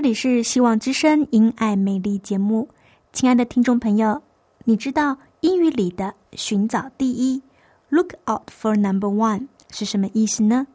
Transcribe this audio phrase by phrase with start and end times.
[0.00, 2.70] 这里是希望之声因爱美丽节目，
[3.12, 4.22] 亲爱的听众朋友，
[4.64, 7.42] 你知道英语里的“寻找第一
[7.90, 10.66] ”（Look out for number one） 是什么意思呢？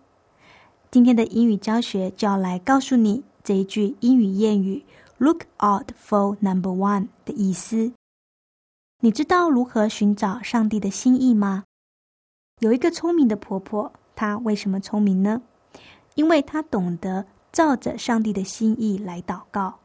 [0.92, 4.86] 今天的英语教学就要来告诉你这一句英语谚语
[5.18, 7.94] “Look out for number one” 的意思。
[9.00, 11.64] 你知道如何寻找上帝的心意吗？
[12.59, 15.42] 有一个聪明的婆婆，她为什么聪明呢？
[16.14, 17.26] 因为她懂得。
[17.56, 19.75] 照着上帝的心意来祷告。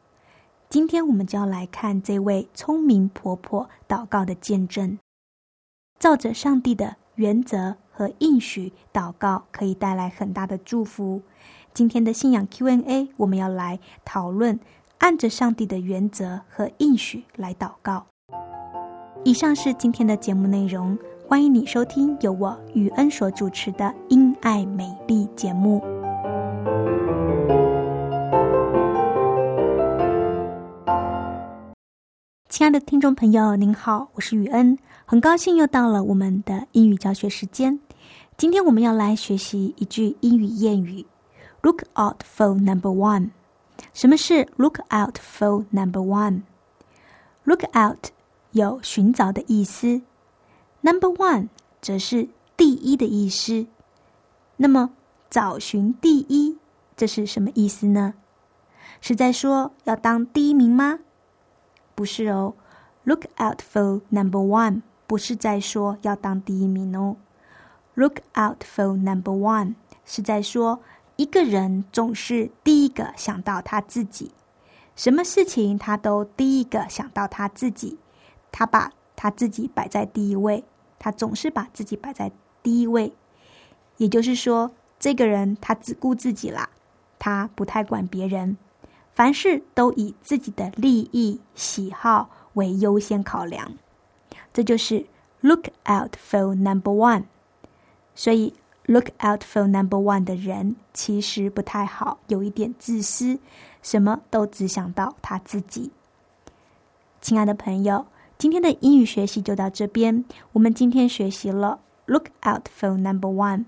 [0.69, 4.99] 今天我们就要来看这位聪明婆婆祷告的见证。
[5.97, 11.23] 照着上帝的原则和应许祷告，可以带来很大的祝福。
[11.73, 14.59] 今天的信仰 Q&A，我们要来讨论
[14.99, 18.07] 按着上帝的原则和应许来祷告。
[19.23, 26.00] 以上是今天的节目内容，欢迎你收听由我与恩所主持的《因爱美丽》节目。
[32.61, 34.77] 亲爱的听众朋友，您好，我是雨恩，
[35.07, 37.81] 很高兴又到了我们的英语教学时间。
[38.37, 41.07] 今天我们要来学习一句英语谚语
[41.63, 43.31] ：“Look out for number one。”
[43.95, 48.11] 什么是 “Look out for number one”？“Look out”
[48.51, 50.03] 有寻找的意思
[50.83, 51.49] ，“number one”
[51.81, 52.29] 则是
[52.59, 53.67] 第一的意思。
[54.59, 54.91] 那么，
[55.31, 56.59] 找寻第一，
[56.95, 58.13] 这是什么意思呢？
[59.01, 60.99] 是在说要当第一名吗？
[62.01, 62.55] 不是哦
[63.05, 67.17] ，Look out for number one，不是在说要当第一名哦。
[67.93, 69.75] Look out for number one
[70.07, 70.81] 是在说
[71.17, 74.33] 一个人总是第一个想到他自己，
[74.97, 77.99] 什么事情他都第一个想到他自己，
[78.51, 80.65] 他把他自己摆在第一位，
[80.99, 83.13] 他总是把自己摆在第一位。
[83.99, 86.71] 也就是说，这个人他只顾自己啦，
[87.19, 88.57] 他不太管别人。
[89.21, 93.71] 凡事都以自己的利益、喜好为优先考量，
[94.51, 95.05] 这就是
[95.43, 97.25] look out for number one。
[98.15, 98.55] 所以
[98.87, 103.39] ，look out for number one 的人其实不太好，有一点自私，
[103.83, 105.91] 什么都只想到他自己。
[107.21, 108.07] 亲爱的朋友，
[108.39, 110.25] 今天的英语学习就到这边。
[110.53, 113.67] 我们今天学习了 look out for number one，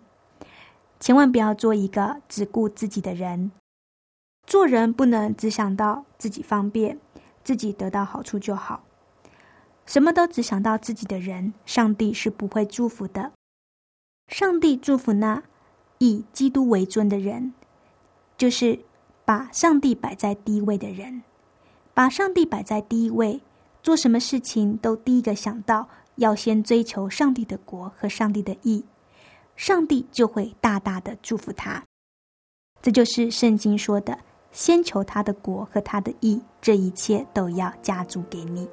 [0.99, 3.53] 千万不要做一个只顾自己的人。
[4.47, 6.99] 做人不能只想到自己方便，
[7.43, 8.85] 自己得到好处就好。
[9.87, 13.33] 什么都只想到自己的人，上帝是不会祝福的。
[14.29, 15.43] 上帝祝福那
[15.99, 17.53] 以基督为尊的人，
[18.37, 18.81] 就是
[19.25, 21.23] 把上帝摆在第一位的人。
[21.95, 23.41] 把上帝摆在第一位，
[23.83, 28.85] 做什么事情都第一个想到要先追求上帝的国和上帝的义，
[29.57, 31.83] 上帝就会大大的祝福他。
[32.81, 34.19] 这就是圣经说的。
[34.53, 38.69] 先求他的国和他的义，这一切都要加诸给你，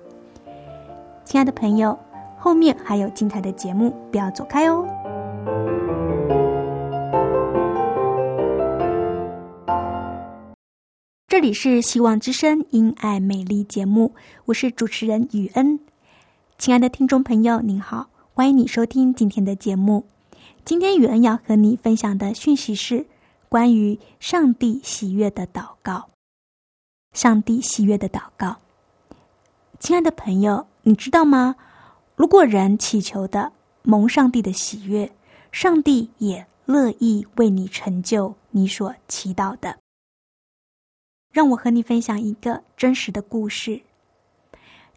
[1.23, 1.97] 亲爱的朋友。
[2.37, 4.85] 后面还有精彩的节目，不要走开哦。
[11.27, 14.13] 这里是希望之声因爱美丽节目，
[14.45, 15.79] 我是主持人雨恩。
[16.57, 20.05] 亲爱的听众朋友，您好，欢迎你收听今天的节目。
[20.65, 23.05] 今天雨恩要和你分享的讯息是。
[23.49, 26.07] 关于上帝喜悦的祷告，
[27.13, 28.57] 上帝喜悦的祷告，
[29.79, 31.55] 亲爱的朋友，你知道吗？
[32.15, 33.51] 如果人祈求的
[33.81, 35.11] 蒙上帝的喜悦，
[35.51, 39.79] 上帝也乐意为你成就你所祈祷的。
[41.33, 43.81] 让我和你分享一个真实的故事。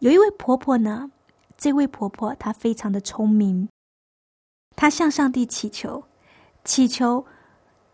[0.00, 1.10] 有一位婆婆呢，
[1.56, 3.66] 这位婆婆她非常的聪明，
[4.76, 6.04] 她向上帝祈求，
[6.64, 7.25] 祈求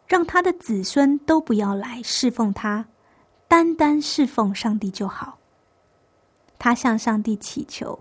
[0.09, 2.87] 让他的子孙都不要来侍奉他，
[3.47, 5.39] 单单侍奉上帝就好。
[6.59, 7.97] 他向上帝祈求，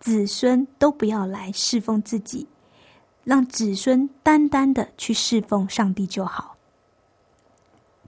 [0.00, 2.48] 子孙都不要来侍奉自己，
[3.22, 6.56] 让子孙单单的去侍奉上帝就好。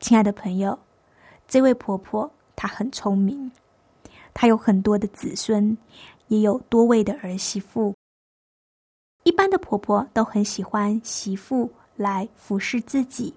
[0.01, 0.77] 亲爱的朋友，
[1.47, 3.53] 这位婆婆她很聪明。
[4.33, 5.77] 她有很多的子孙，
[6.29, 7.95] 也有多位的儿媳妇。
[9.25, 13.33] 一般的婆婆都很喜欢媳妇来服侍自己，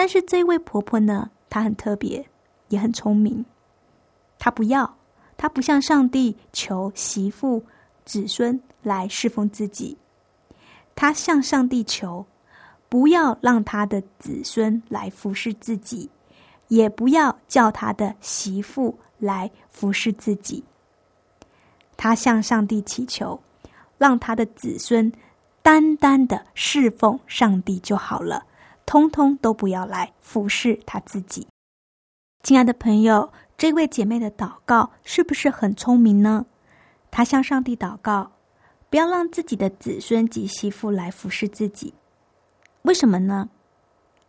[0.00, 2.26] 但是这位婆婆呢，她很特别，
[2.70, 3.44] 也很聪明。
[4.38, 4.96] 她不要，
[5.36, 7.62] 她不向上帝求媳妇、
[8.06, 9.98] 子孙来侍奉自己，
[10.94, 12.24] 她向上帝求，
[12.88, 16.08] 不要让她的子孙来服侍自己，
[16.68, 18.98] 也不要叫她的媳妇。
[19.18, 20.64] 来服侍自己，
[21.98, 23.38] 他向上帝祈求，
[23.98, 25.12] 让他的子孙
[25.60, 28.46] 单单的侍奉上帝就好了，
[28.90, 31.46] 通通都不要来服侍他自己。
[32.42, 36.44] 亲爱的朋友，这位姐妹的祷告是不是很聪明呢？
[37.08, 38.32] 她向上帝祷告，
[38.88, 41.94] 不要让自己的子孙及媳妇来服侍自己。
[42.82, 43.48] 为什么呢？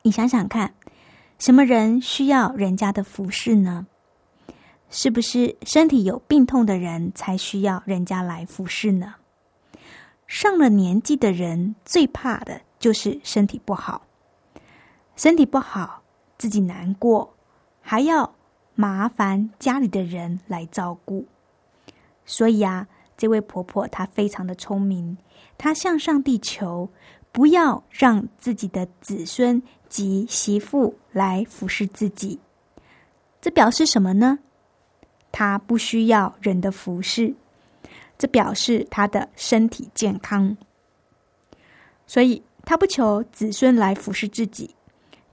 [0.04, 0.75] 你想想看，
[1.40, 3.88] 什么人需要人家的服侍呢？
[4.92, 9.16] 是不是身体有病痛的人才需要人家来服侍呢？
[10.28, 14.06] 上了年纪的人最怕的就是身体不好，
[15.16, 16.02] 身体不好
[16.38, 17.34] 自己难过，
[17.81, 18.34] 还要
[18.75, 21.25] 麻烦家里的人来照顾。
[22.25, 22.88] 所以啊，
[23.18, 25.18] 这位婆婆她非常的聪明，
[25.58, 26.90] 她向上帝求，
[27.31, 32.40] 不要让自己的子孙及媳妇来服侍自己。
[33.42, 34.40] 这表示什么呢？
[35.31, 37.34] 他不需要人的服侍，
[38.18, 40.58] 这表示他的身体健康。
[42.06, 44.75] 所以，他不求子孙来服侍自己，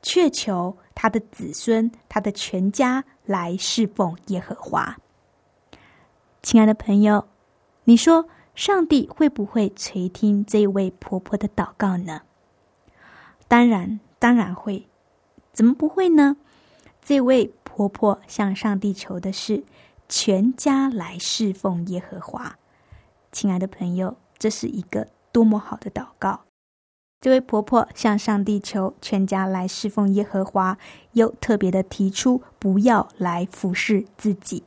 [0.03, 4.97] 却求他的子孙、他的全家来侍奉耶和华。
[6.43, 7.29] 亲爱的朋友，
[7.85, 12.23] 你说上帝会不会垂听这位婆婆的祷告呢？
[13.47, 14.89] 当然，当然会。
[15.53, 16.37] 怎么不会呢？
[17.03, 19.65] 这位婆婆向上帝求的是。
[20.11, 22.57] 全家来侍奉耶和华，
[23.31, 26.48] 亲爱的朋友，这是一个多么好的祷告！
[27.21, 30.79] 这位婆婆向上帝求全家来侍奉耶和华，
[31.13, 34.63] 又特别的提出不要来服侍自己。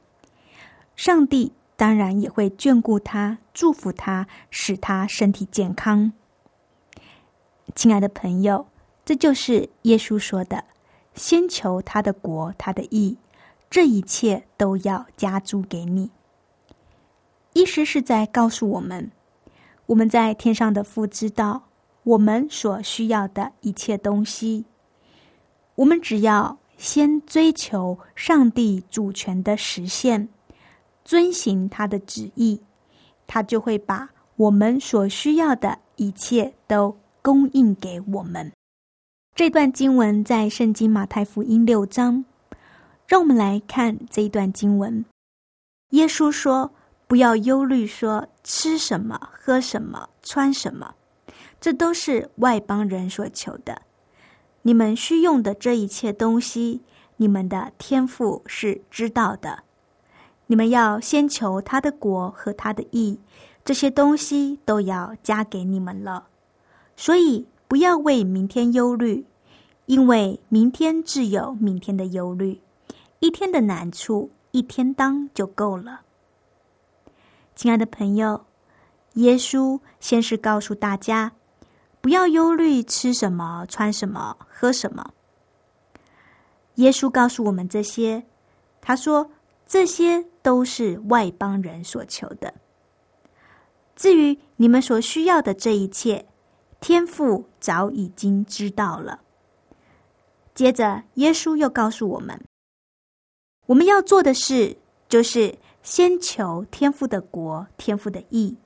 [0.98, 6.12] 上帝当然也会眷顾他，祝福他，使他身体健康。
[7.74, 8.68] 亲爱的朋友，
[9.06, 10.66] 这就是耶稣说的
[11.16, 13.18] ：“先求他的国，他的义。”
[13.72, 16.12] 这一切都要加诸给你。
[17.54, 19.10] 意思是在告诉我们，
[19.86, 21.70] 我们在天上的父知道
[22.04, 24.66] 我们所需要的一切东西。
[25.76, 30.28] 我们只要先追求上帝主权的实现，
[31.04, 32.62] 遵行他的旨意，
[33.28, 38.52] 他就会把我们所需要的一切都供应给我们。
[39.36, 42.26] 这段经文在圣经马太福音六章。
[43.08, 45.04] 让我们来看这一段经文。
[45.90, 46.72] 耶稣说
[47.08, 50.96] ：“不要忧虑，说吃什么、喝什么、穿什么，
[51.62, 53.84] 这都是外邦人所求的。
[54.64, 56.82] 你们需用的这一切东西，
[57.16, 59.64] 你们的天赋是知道的。
[60.48, 63.18] 你们要先求他的国和他的义，
[63.64, 66.28] 这些东西都要加给你们了。
[66.98, 69.26] 所以不要为明天忧虑，
[69.86, 72.60] 因为明天自有明天的忧虑。”
[73.20, 76.02] 一天的难处，一天当就够了。
[77.56, 78.46] 亲爱的朋友，
[79.14, 81.32] 耶稣先是告诉大家，
[82.02, 85.14] 不要忧虑吃什么、穿什么、喝什么。
[86.76, 88.26] 耶稣告诉我们这些，
[88.82, 89.32] 他说
[89.68, 92.54] 这些都是外邦人所求的。
[93.96, 96.26] 至于你们所需要的这一切，
[96.80, 99.22] 天父早已经知道了。
[100.56, 102.42] 接着，耶稣又告诉我们。
[103.68, 104.78] 我们要做的事，
[105.08, 108.58] 就是先求天父的国、天父的意，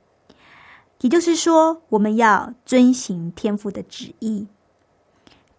[1.01, 4.47] 也就是说，我们要遵行天父的旨意，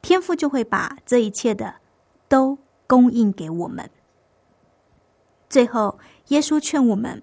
[0.02, 1.74] 天父就会把这一切的
[2.28, 3.88] 都供应给我们。
[5.48, 7.22] 最后，耶稣劝我们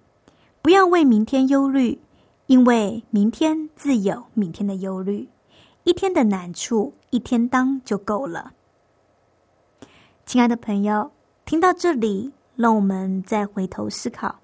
[0.61, 1.99] 不要为明天忧虑，
[2.47, 5.27] 因为明天自有明天的忧虑，
[5.83, 8.53] 一天的难处一天当就够了。
[10.25, 11.11] 亲爱的朋友。
[11.45, 14.39] 听到这里，让我们再回头思考，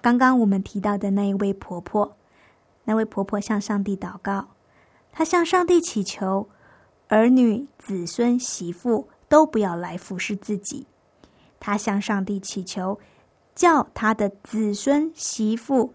[0.00, 2.16] 刚刚我们提到的那一位婆婆，
[2.86, 4.48] 那位婆婆向上帝祷告，
[5.12, 6.48] 她向上帝祈求，
[7.08, 10.86] 儿女、子孙、媳妇都不要来服侍自己。
[11.60, 12.98] 她向上帝祈求，
[13.54, 15.94] 叫她的子孙、媳妇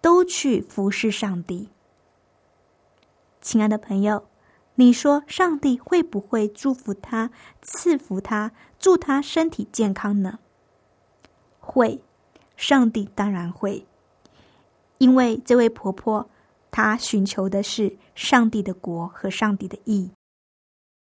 [0.00, 1.68] 都去服侍上帝。
[3.40, 4.28] 亲爱的朋友，
[4.74, 7.30] 你说上帝会不会祝福他、
[7.62, 10.38] 赐福他、祝他身体健康呢？
[11.58, 12.02] 会，
[12.56, 13.86] 上帝当然会。
[15.00, 16.28] 因为这位婆婆，
[16.70, 20.10] 她寻求的是上帝的国和上帝的义，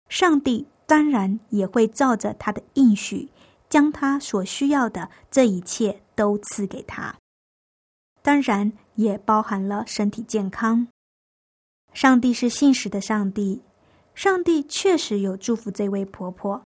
[0.09, 3.29] 上帝当然也会照着她的应许，
[3.69, 7.15] 将她所需要的这一切都赐给她，
[8.21, 10.89] 当然也包含了身体健康。
[11.93, 13.61] 上帝是信实的上帝，
[14.13, 16.61] 上帝确实有祝福这位婆婆。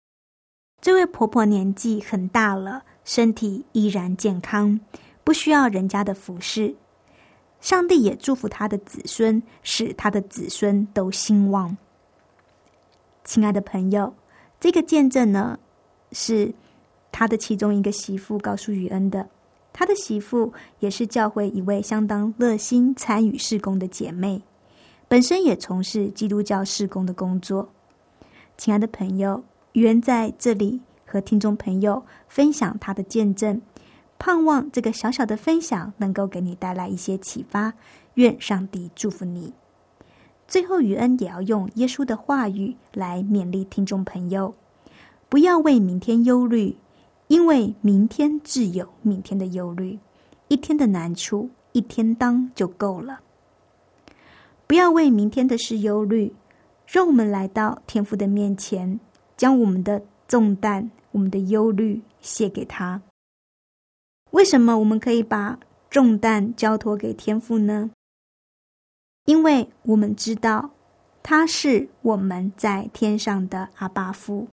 [0.80, 4.80] 这位婆婆年纪很大了，身体依然健康，
[5.22, 6.74] 不需要人家的服侍。
[7.60, 11.76] 上帝也祝福他的子孙，使他的子孙都兴旺。
[13.24, 14.14] 亲爱的朋友，
[14.58, 15.58] 这个见证呢，
[16.12, 16.54] 是
[17.12, 19.28] 他的其中一个媳妇告诉雨恩的。
[19.72, 24.42] 他的媳妇也是教会一位相当热心参与事工的姐妹，
[25.06, 27.68] 本身也从事基督教事工的工作。
[28.56, 33.62] 亲爱的朋友，雨恩在这里和听众朋友分享他的见证。
[34.20, 37.72] 盼望这个小小的分享能够给你带来一些启发，
[38.14, 39.50] 愿上帝祝福你。
[40.46, 44.54] 最后，雨恩也要用耶稣的话语来勉励听众朋友：
[45.30, 46.76] 不要为明天忧虑，
[47.28, 49.98] 因为明天自有明天的忧虑，
[50.48, 53.20] 一天的难处一天当就够了。
[54.66, 56.30] 不要为明天的事忧虑，
[56.86, 59.00] 让我们来到天父的面前，
[59.38, 63.00] 将我们的重担、我们的忧虑卸给他。
[64.30, 65.58] 为什么我们可以把
[65.88, 67.90] 重担交托给天父呢？
[69.24, 70.70] 因为我们知道
[71.22, 74.48] 他是我们在天上的阿巴父，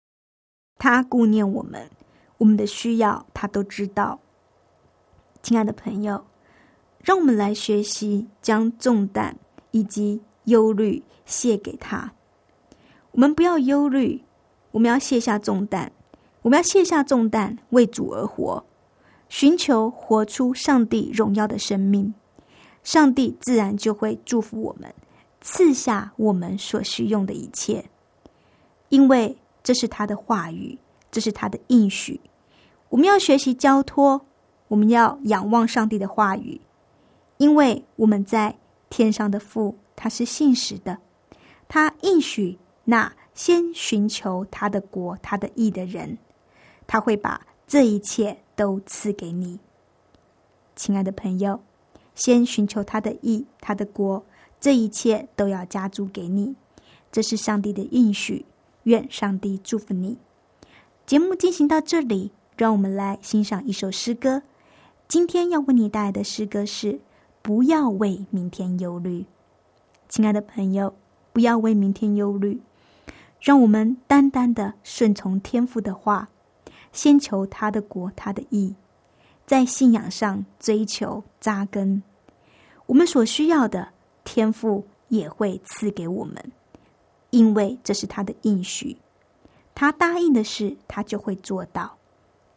[0.78, 1.90] 他顾念我们，
[2.38, 4.20] 我们的需要他都知道。
[5.42, 6.26] 亲爱的朋友，
[7.04, 9.38] 让我们来学习将重担
[9.72, 12.12] 以及忧虑卸给他。
[13.12, 14.24] 我们不要忧虑，
[14.72, 15.92] 我们要卸下重担，
[16.42, 18.66] 我们要卸下重担，为主而活。
[19.30, 22.14] 寻求活出上帝荣耀的生命，
[22.84, 24.94] 上帝自然就会祝福我们，
[25.42, 27.84] 赐下我们所需用的一切，
[28.90, 30.78] 因为这是他的话语，
[31.12, 32.20] 这是他的应许。
[32.90, 34.22] 我们要学习交托，
[34.70, 36.62] 我们要仰望上帝的话语，
[37.38, 38.58] 因为我们在
[38.90, 40.98] 天上的父他是信实的，
[41.68, 46.18] 他应许那先寻求他的国、他的义的人，
[46.88, 48.38] 他会把这一切。
[48.58, 49.60] 都赐给你，
[50.76, 51.62] 亲爱的朋友，
[52.16, 54.26] 先寻求他的意，他的国，
[54.60, 56.56] 这一切都要加注给你。
[57.12, 58.46] 这是上帝的应许，
[58.84, 60.18] 愿上帝祝福你。
[61.06, 64.42] 节目进行到这里，让我们来欣赏一首诗歌。
[65.08, 66.94] 今天要为你带来的诗歌是
[67.44, 69.22] 《不要为明天忧虑》。
[70.10, 70.96] 亲爱的朋友，
[71.32, 72.60] 不要为明天忧虑，
[73.40, 76.30] 让我们单单的顺从天父的话。
[76.98, 78.74] 先求他的国，他的义，
[79.46, 82.02] 在信仰上追求扎根。
[82.88, 83.90] 我们所需要的
[84.24, 86.52] 天赋也会赐给我们，
[87.30, 88.98] 因为这是他的应许。
[89.76, 91.98] 他答应的事，他就会做到，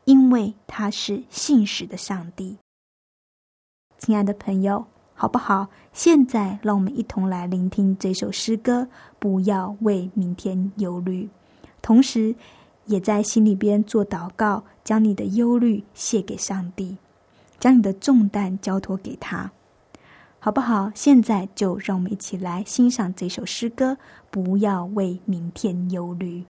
[0.06, 2.56] 因为他是信实的上帝。
[3.98, 5.68] 亲爱的朋友，好不好？
[5.92, 11.28] 现在让我们一同来聆听这首诗歌，不要为明天忧虑，
[11.82, 12.34] 同时。
[12.90, 16.96] 也在心里边做祷告，将你的忧虑卸给上帝，
[17.60, 19.52] 将你的重担交托给他，
[20.40, 20.90] 好不好？
[20.92, 23.96] 现在就让我们一起来欣赏这首诗歌，
[24.28, 26.44] 不要为明天忧虑。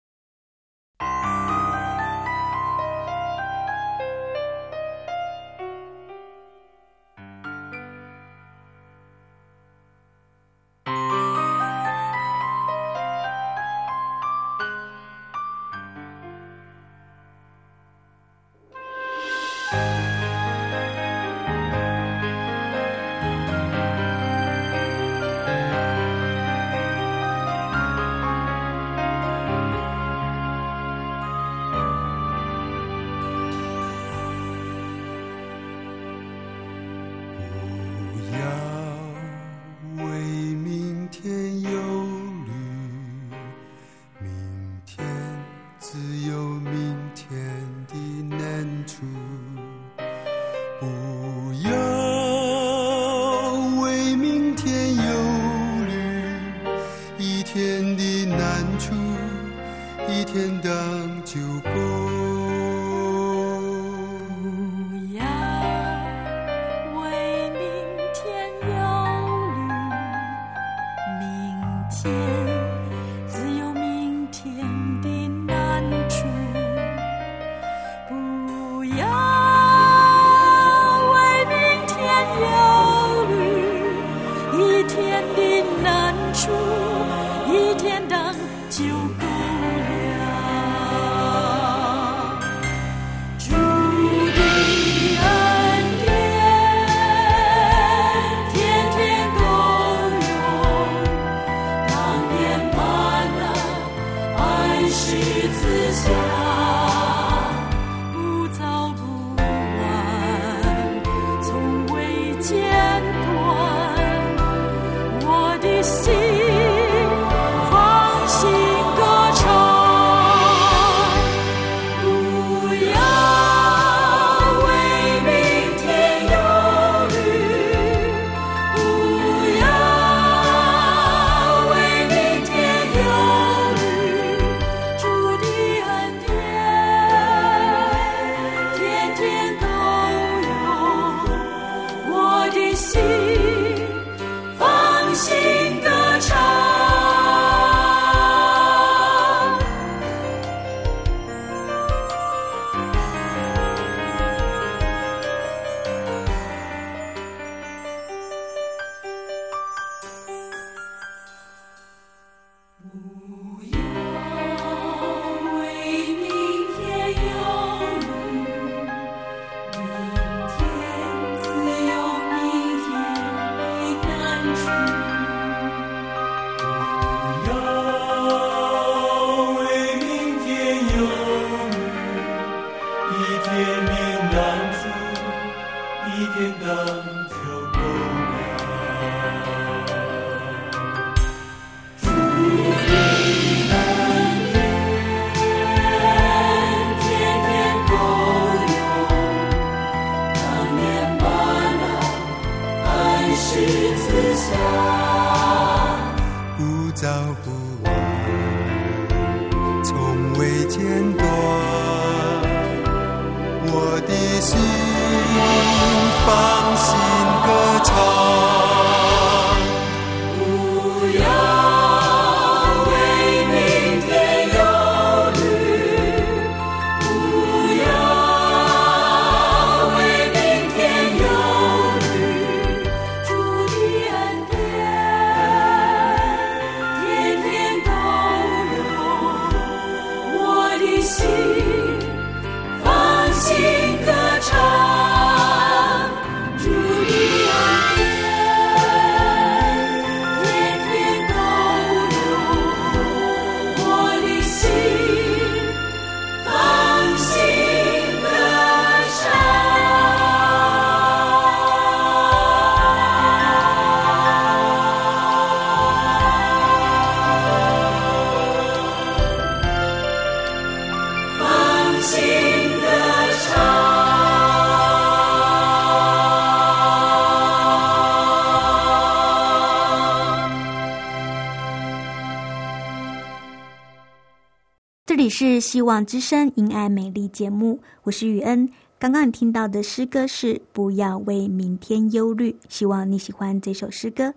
[285.43, 288.69] 是希望之声因爱美丽节目，我是雨恩。
[288.99, 294.35] 刚刚你听到的诗歌是《不要为明天忧虑》，希望你喜欢这首诗歌。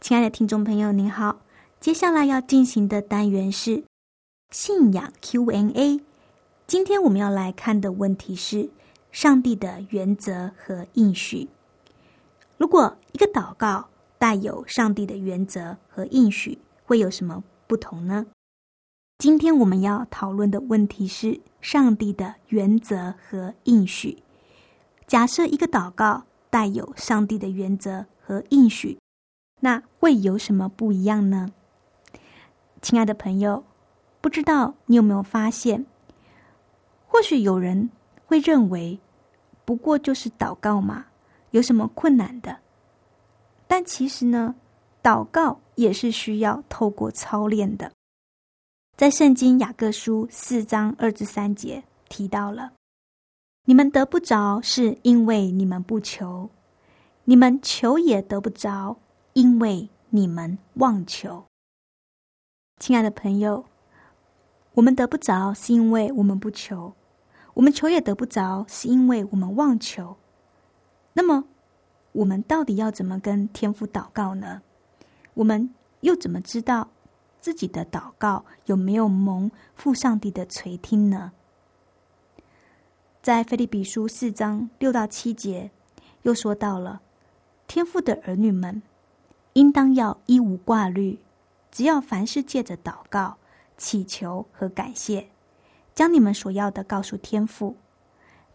[0.00, 1.42] 亲爱的听众朋友，您好。
[1.78, 3.84] 接下来要进行的单元是
[4.50, 6.00] 信仰 Q&A。
[6.66, 8.70] 今天我们要来看的问题是
[9.12, 11.50] 上帝的原则和应许。
[12.56, 18.24] 如果一个祷告带有上帝的原则和应许，会有什么不同呢？
[19.20, 24.22] 今天我们要讨论的问题是上帝的原则和应许。
[25.06, 28.98] 假设一个祷告带有上帝的原则和应许，
[29.60, 31.50] 那会有什么不一样呢？
[32.80, 33.62] 亲爱的朋友，
[34.22, 35.84] 不知道你有没有发现，
[37.06, 37.90] 或许有人
[38.24, 38.98] 会认为，
[39.66, 41.04] 不过就是祷告嘛，
[41.50, 42.56] 有什么困难的？
[43.66, 44.54] 但其实呢，
[45.02, 47.92] 祷告也是需要透过操练的。
[49.00, 52.70] 在圣经雅各书四章二至三节提到了：
[53.64, 56.50] 你们得不着，是因为你们不求；
[57.24, 58.98] 你们求也得不着，
[59.32, 61.42] 因为你们妄求。
[62.78, 63.64] 亲爱的朋友，
[64.74, 66.92] 我们得不着，是因为我们不求；
[67.54, 70.14] 我们求也得不着，是因为我们妄求。
[71.14, 71.46] 那么，
[72.12, 74.60] 我们到底要怎么跟天父祷告呢？
[75.32, 76.86] 我们又怎么知道
[77.40, 81.32] 自己的祷告有没有蒙父上帝的垂听呢？
[83.22, 85.70] 在腓立比书四章六到七节，
[86.22, 87.00] 又说到了
[87.66, 88.82] 天父的儿女们，
[89.54, 91.18] 应当要一无挂虑，
[91.70, 93.36] 只要凡事借着祷告、
[93.76, 95.28] 祈求和感谢，
[95.94, 97.76] 将你们所要的告诉天父。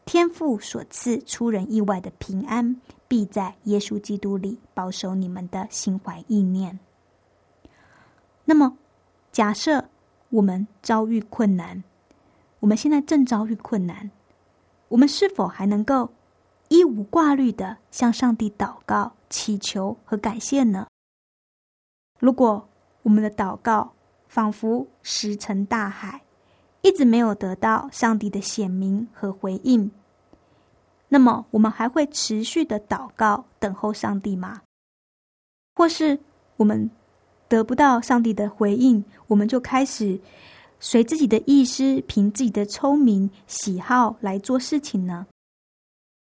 [0.05, 6.77] 天父所赐出人意外的平安，必在耶稣基督里保守你们的心怀意念。
[8.45, 8.77] 那么，
[9.31, 9.89] 假设
[10.29, 11.83] 我们遭遇困难，
[12.59, 14.11] 我们现在正遭遇困难，
[14.87, 16.09] 我们是否还能够
[16.69, 20.87] 一无挂虑的向上帝祷告、祈求和感谢呢？
[22.19, 22.67] 如果
[23.03, 23.93] 我们的祷告
[24.27, 26.21] 仿佛石沉大海，
[26.81, 29.89] 一直没有得到上帝的显明和回应，
[31.07, 34.61] 那么我们还会持续的祷告等候上帝吗？
[35.75, 36.17] 或是
[36.57, 36.89] 我们
[37.47, 40.19] 得不到上帝的回应，我们就开始
[40.79, 45.27] 随自己的意思、凭自己的聪明喜好来做事情呢？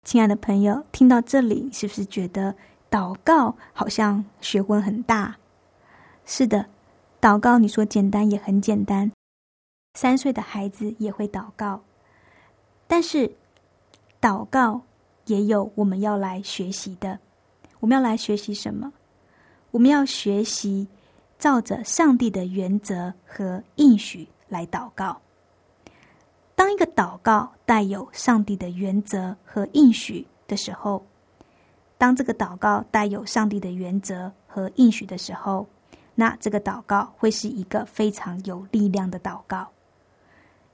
[0.04, 2.54] 亲爱的朋友，听到这里，是不是觉得
[2.90, 5.36] 祷告好像学问很大？
[6.24, 6.66] 是的，
[7.20, 9.10] 祷告你说简单也很简单。
[9.94, 11.80] 三岁的孩子也会祷告，
[12.86, 13.30] 但是
[14.20, 14.82] 祷告
[15.26, 17.18] 也有我们要来学习的。
[17.80, 18.92] 我们要来学习什么？
[19.70, 20.86] 我们要学习
[21.38, 25.20] 照着上帝的原则和应许来祷告。
[26.54, 31.04] 当一个祷告带有上帝的原则和应许的时候，
[31.98, 35.66] 当这个祷告带有上帝的原则和应许的时候，
[36.14, 39.68] 那这个祷告会是一个非常有力量的祷告。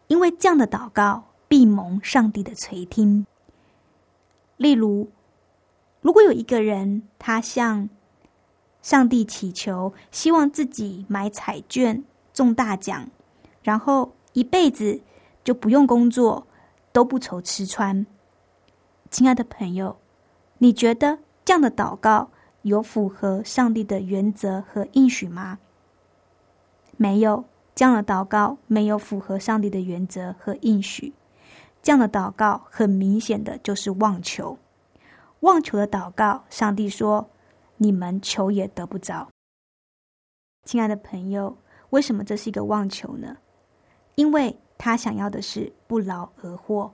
[0.07, 3.27] 因为这样的祷告必蒙上帝的垂听。
[4.57, 5.09] 例如，
[6.01, 7.88] 如果有一个人他向
[8.83, 13.09] 上帝祈求，希望自己买彩券中大奖，
[13.62, 15.01] 然后一辈子
[15.42, 16.47] 就不用工作，
[16.92, 18.05] 都不愁吃穿。
[19.11, 19.97] 亲爱的朋友，
[20.59, 25.59] 你觉得这样的祷告有符合上帝的原则和应许吗？
[26.99, 27.45] 没有。
[27.75, 31.14] 这样的祷告没有符合上帝的原则和应许，
[31.83, 34.59] 这样的祷告很明显的就是妄求。
[35.40, 37.31] 妄求的祷告，上帝说
[37.83, 39.29] ：“你们求也得不着。”
[40.64, 41.59] 亲爱的朋友，
[41.90, 43.37] 为什么这是一个妄求呢？
[44.14, 46.92] 因为他想要的是不劳而获。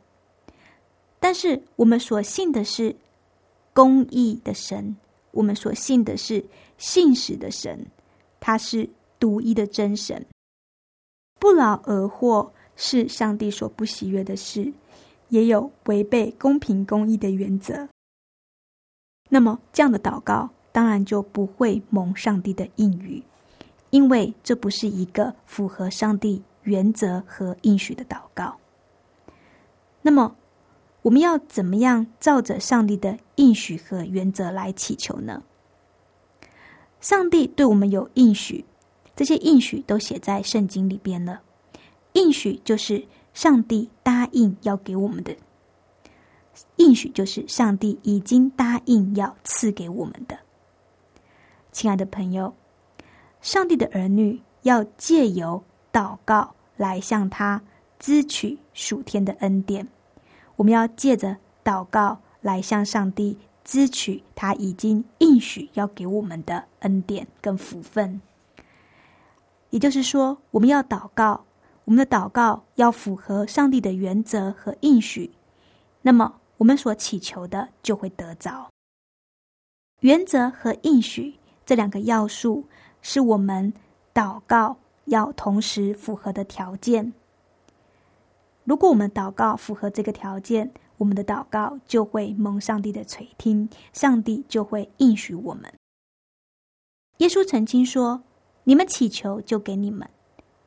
[1.21, 2.95] 但是我们所信的是
[3.75, 4.97] 公义的神，
[5.33, 6.45] 我们所信的是
[6.79, 7.87] 信实的神，
[8.41, 10.25] 他是独一的真神。
[11.41, 14.73] 不劳而获是上帝所不喜悦的事，
[15.29, 17.89] 也有违背公平公义的原则。
[19.29, 23.21] 那么，这样的祷告当然就不会蒙上帝的应允，
[23.91, 28.57] 因为这不是一个符合上帝原则和应许的祷告。
[30.03, 30.37] 那么，
[31.03, 35.43] 我们要怎么样照着上帝的应许和原则来祈求呢？
[37.01, 38.65] 上帝对我们有应许。
[39.17, 41.41] 这些应许都写在圣经里边了。
[42.13, 45.35] 应许就是上帝答应要给我们的，
[46.77, 50.39] 应许就是上帝已经答应要赐给我们的。
[51.79, 52.57] 亲爱的朋友，
[53.41, 55.63] 上帝的儿女要借由
[55.93, 57.63] 祷告来向他
[58.01, 59.87] 支取属天的恩典。
[60.57, 68.21] 我们要借着祷告来向上帝支取他已经应许要给我们的恩典跟福分。
[69.71, 71.45] 也就是说，我们要祷告，
[71.85, 75.31] 我们的祷告要符合上帝的原则和应许，
[76.03, 78.69] 那么我们所祈求的就会得着。
[80.01, 81.37] 原则和应许
[81.69, 82.65] 这两个要素
[83.03, 83.71] 是我们
[84.15, 87.13] 祷告要同时符合的条件。
[88.65, 95.71] 如果我们祷告符合这个条件，我们的祷告就会蒙上帝的垂听，上帝就会应许我们。
[97.19, 98.23] 耶稣曾经说。
[98.65, 100.07] 你们祈求，就给你们；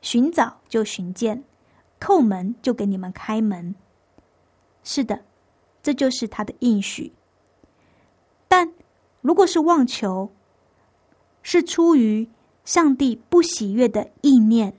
[0.00, 1.44] 寻找，就寻见；
[2.00, 3.76] 叩门，就给你们开门。
[4.82, 5.20] 是的，
[5.84, 7.12] 这就是他的应许。
[8.48, 8.72] 但
[9.20, 10.28] 如果是妄求，
[11.42, 12.28] 是出于
[12.64, 14.74] 上帝不喜悦的意念，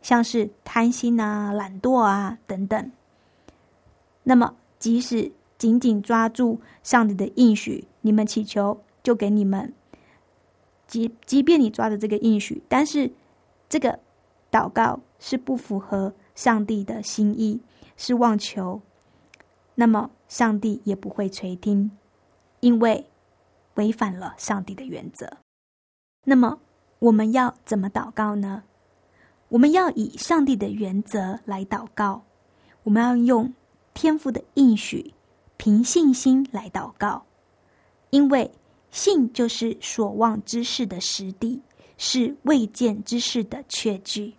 [0.00, 2.90] 像是贪心啊、懒惰啊等等，
[4.22, 9.72] 那么即使紧紧抓住上帝的应许，你们祈求，就给你们。
[10.86, 13.10] 即即便你抓着这个应许，但是
[13.68, 13.98] 这个
[14.50, 17.60] 祷告是不符合上帝的心意，
[17.96, 18.80] 是妄求，
[19.74, 21.90] 那么上帝也不会垂听，
[22.60, 23.06] 因为
[23.74, 25.41] 违反了上帝的原则。
[26.24, 26.60] 那么
[26.98, 28.62] 我们要怎么祷告呢？
[29.48, 32.22] 我们要以上帝的原则来祷告，
[32.84, 33.52] 我们要用
[33.92, 35.12] 天赋的应许，
[35.56, 37.24] 凭信心来祷告，
[38.10, 38.50] 因为
[38.90, 41.60] 信就是所望之事的实地，
[41.98, 44.34] 是未见之事的确据。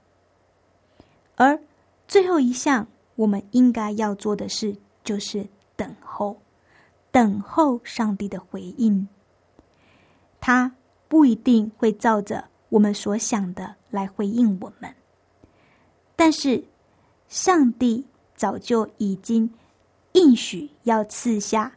[1.36, 1.60] 而
[2.08, 6.41] 最后一项，我们应该要做的事，就是等候，
[7.12, 9.08] 等候上帝的回应。
[10.39, 10.76] 他
[11.13, 14.91] 不一定会照着我们所想的来回应我们。
[16.15, 16.63] 但是，
[17.28, 18.04] 上帝
[18.36, 19.47] 早就已经
[20.13, 21.71] 应许要赐下，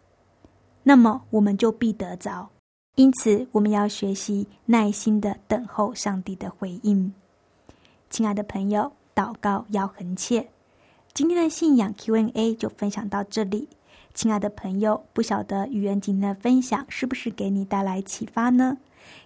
[0.83, 2.49] 那么我们就必得着。
[2.94, 7.12] 因此，我们要学习耐心的等候上帝的回应。
[8.09, 10.49] 亲爱的朋友，祷告要恒切。
[11.12, 13.68] 今天的信仰 Q&A 就分享到这里。
[14.14, 18.79] 亲爱的朋友，不晓得语言今天的分享是不是给你带来启发呢？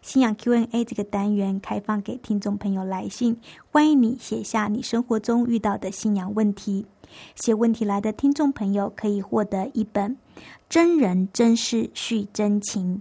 [0.03, 3.37] 信仰 Q&A 这个单元开放给听众朋友来信，
[3.71, 6.87] 欢迎你写下你生活中遇到的信仰问题。
[7.35, 10.13] 写问题来的听众朋友可以获得一本
[10.69, 12.97] 《真人真事续真情》。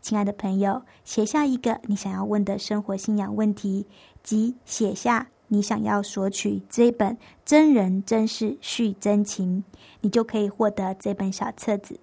[0.00, 3.86] 亲爱的朋友，写下一个你想要问的生活信仰问题，
[4.22, 7.14] 及写下你想要索取这本
[7.44, 9.62] 《真人真事续真情》，
[10.00, 12.00] 你就可以获得这本小册子。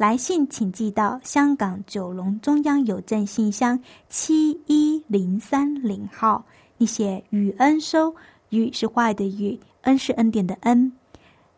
[0.00, 6.46] 来信请寄到香港九龙中央邮政信箱七一零三零号。
[6.78, 8.14] 你写雨恩收，
[8.48, 10.90] 雨是坏的雨，恩是恩典的恩。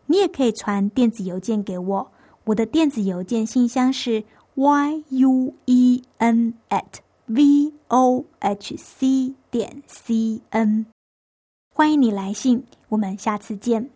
[0.06, 2.10] 你也可以传电子邮件给我，
[2.42, 4.24] 我的电子邮件信箱是
[4.56, 6.94] y u e n at
[7.26, 10.86] v o h c 点 c n。
[11.72, 13.90] 欢迎你来信，我们下次见。